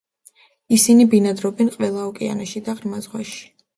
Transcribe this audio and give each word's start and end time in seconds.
ისინი 0.77 1.05
ბინადრობენ 1.11 1.69
ყველა 1.75 2.07
ოკეანეში 2.13 2.65
და 2.71 2.77
ღრმა 2.81 3.03
ზღვაში. 3.09 3.43